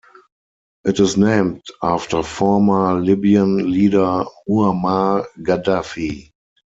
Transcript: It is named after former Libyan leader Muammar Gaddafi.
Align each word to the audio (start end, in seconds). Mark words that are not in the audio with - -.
It 0.83 0.99
is 0.99 1.15
named 1.15 1.61
after 1.83 2.23
former 2.23 2.99
Libyan 2.99 3.69
leader 3.71 4.23
Muammar 4.49 5.27
Gaddafi. 5.37 6.31